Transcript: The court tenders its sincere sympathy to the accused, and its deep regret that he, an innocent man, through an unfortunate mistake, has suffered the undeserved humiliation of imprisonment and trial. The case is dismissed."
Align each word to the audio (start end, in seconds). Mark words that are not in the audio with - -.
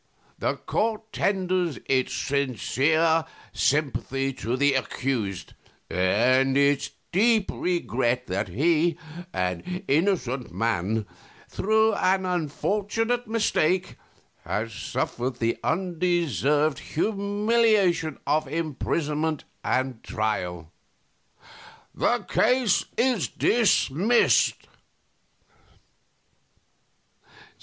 The 0.39 0.55
court 0.55 1.13
tenders 1.13 1.77
its 1.85 2.11
sincere 2.11 3.23
sympathy 3.53 4.33
to 4.33 4.57
the 4.57 4.73
accused, 4.73 5.53
and 5.91 6.57
its 6.57 6.89
deep 7.11 7.51
regret 7.53 8.25
that 8.25 8.47
he, 8.47 8.97
an 9.31 9.83
innocent 9.87 10.51
man, 10.51 11.05
through 11.47 11.93
an 11.93 12.25
unfortunate 12.25 13.27
mistake, 13.27 13.95
has 14.43 14.73
suffered 14.73 15.35
the 15.37 15.59
undeserved 15.63 16.79
humiliation 16.79 18.17
of 18.25 18.47
imprisonment 18.47 19.43
and 19.63 20.01
trial. 20.01 20.71
The 21.93 22.25
case 22.27 22.85
is 22.97 23.27
dismissed." 23.27 24.65